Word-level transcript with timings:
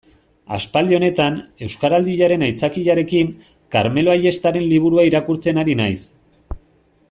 Aspaldi 0.55 0.95
honetan, 0.99 1.35
Euskaraldiaren 1.67 2.45
aitzakiarekin, 2.47 3.31
Karmelo 3.77 4.15
Ayestaren 4.17 4.69
liburua 4.75 5.07
irakurtzen 5.11 5.65
ari 5.65 5.77
naiz. 5.85 5.99